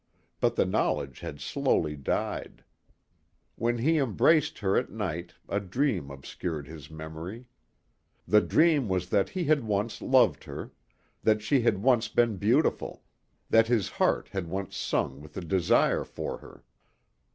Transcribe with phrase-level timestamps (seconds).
[0.39, 2.63] But the knowledge had slowly died.
[3.55, 7.45] When he embraced her at night a dream obscured his memory.
[8.27, 10.71] The dream was that he had once loved her,
[11.21, 13.03] that she had once been beautiful,
[13.51, 16.63] that his heart had once sung with desire for her.